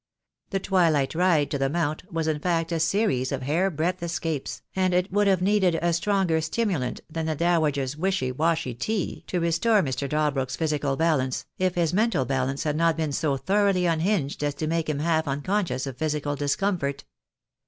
The 0.49 0.59
twilight 0.59 1.13
ride 1.13 1.51
to 1.51 1.59
the 1.59 1.69
Mount 1.69 2.11
was 2.11 2.27
in 2.27 2.39
fact 2.39 2.71
a 2.71 2.79
series 2.79 3.31
of 3.31 3.43
hairbreadth 3.43 4.01
escapes, 4.01 4.63
and 4.75 4.95
it 4.95 5.11
would 5.13 5.27
have 5.27 5.43
needed 5.43 5.75
a 5.79 5.93
stronger 5.93 6.41
stimulant 6.41 7.01
than 7.07 7.27
the 7.27 7.35
Dowager's 7.35 7.95
wishy 7.95 8.31
washy 8.31 8.73
tea 8.73 9.23
to 9.27 9.39
restore 9.39 9.83
Mr. 9.83 10.09
Dal 10.09 10.31
brook's 10.31 10.55
physical 10.55 10.95
balance, 10.95 11.45
if 11.59 11.75
his 11.75 11.93
mental 11.93 12.25
balance 12.25 12.63
had 12.63 12.77
not 12.77 12.97
been 12.97 13.11
so 13.11 13.37
thoroughly 13.37 13.85
unhinged 13.85 14.43
as 14.43 14.55
to 14.55 14.65
make 14.65 14.89
him 14.89 14.97
half 14.97 15.25
uncon 15.25 15.67
scious 15.67 15.85
of 15.85 15.97
physical 15.99 16.35
discomfort. 16.35 17.03